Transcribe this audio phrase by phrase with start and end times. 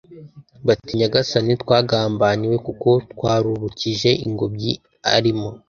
[0.67, 4.71] bati"nyagasani twagambaniwe kuko twururukije ingobyi
[5.15, 5.49] arimo"